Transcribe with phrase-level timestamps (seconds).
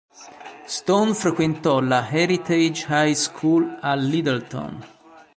[0.65, 4.79] Stone frequentò la Heritage High School, a Littleton.